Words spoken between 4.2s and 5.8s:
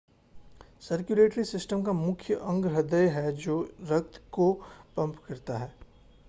को पंप करता है